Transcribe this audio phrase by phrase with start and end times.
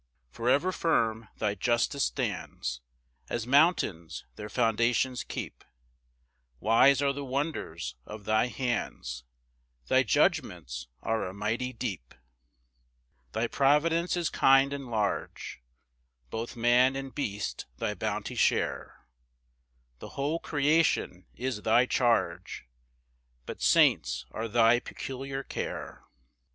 [0.31, 2.81] 2 For ever firm thy justice stands,
[3.29, 5.63] As mountains their foundations keep;
[6.59, 9.25] Wise are the wonders of thy hands;
[9.89, 12.15] Thy judgments are a mighty deep.
[13.33, 15.61] 3 Thy providence is kind and large,
[16.31, 19.05] Both man and beast thy bounty share;
[19.99, 22.65] The whole creation is thy charge,
[23.45, 26.05] But saints are thy peculiar care.